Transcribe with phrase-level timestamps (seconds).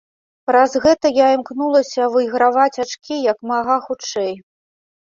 [0.51, 4.33] Праз гэта я імкнулася выйграваць ачкі як мага хутчэй.